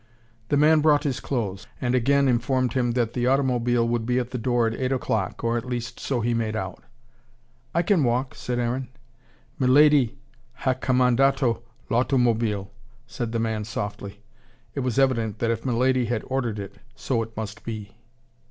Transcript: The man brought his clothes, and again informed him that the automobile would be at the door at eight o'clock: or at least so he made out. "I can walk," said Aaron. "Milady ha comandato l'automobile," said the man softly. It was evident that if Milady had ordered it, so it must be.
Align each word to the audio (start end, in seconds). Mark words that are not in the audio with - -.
The 0.49 0.57
man 0.57 0.81
brought 0.81 1.03
his 1.03 1.19
clothes, 1.19 1.67
and 1.79 1.93
again 1.93 2.27
informed 2.27 2.73
him 2.73 2.93
that 2.93 3.13
the 3.13 3.27
automobile 3.27 3.87
would 3.87 4.03
be 4.03 4.17
at 4.17 4.31
the 4.31 4.39
door 4.39 4.65
at 4.65 4.73
eight 4.73 4.91
o'clock: 4.91 5.43
or 5.43 5.59
at 5.59 5.65
least 5.69 5.99
so 5.99 6.21
he 6.21 6.33
made 6.33 6.55
out. 6.55 6.83
"I 7.75 7.83
can 7.83 8.03
walk," 8.03 8.33
said 8.33 8.57
Aaron. 8.57 8.87
"Milady 9.59 10.17
ha 10.53 10.73
comandato 10.73 11.61
l'automobile," 11.91 12.71
said 13.05 13.31
the 13.31 13.37
man 13.37 13.63
softly. 13.63 14.23
It 14.73 14.79
was 14.79 14.97
evident 14.97 15.37
that 15.37 15.51
if 15.51 15.67
Milady 15.67 16.05
had 16.05 16.23
ordered 16.25 16.57
it, 16.57 16.77
so 16.95 17.21
it 17.21 17.37
must 17.37 17.63
be. 17.63 17.93